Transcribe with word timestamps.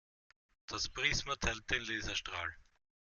Das 0.65 0.89
Prisma 0.89 1.35
teilt 1.35 1.69
den 1.69 1.83
Laserstrahl. 1.83 2.57